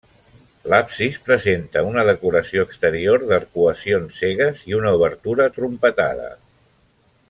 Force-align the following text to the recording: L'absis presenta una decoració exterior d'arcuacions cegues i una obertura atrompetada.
L'absis 0.73 1.19
presenta 1.27 1.83
una 1.89 2.05
decoració 2.07 2.65
exterior 2.69 3.27
d'arcuacions 3.33 4.19
cegues 4.25 4.67
i 4.73 4.79
una 4.83 4.99
obertura 5.01 5.51
atrompetada. 5.53 6.31